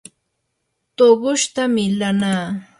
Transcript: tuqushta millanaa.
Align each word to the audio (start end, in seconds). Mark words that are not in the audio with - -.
tuqushta 0.95 1.63
millanaa. 1.75 2.45